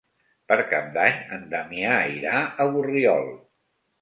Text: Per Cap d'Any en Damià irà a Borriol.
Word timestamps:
Per 0.51 0.55
Cap 0.71 0.87
d'Any 0.95 1.19
en 1.37 1.43
Damià 1.51 1.99
irà 2.15 2.41
a 2.65 2.69
Borriol. 2.79 3.31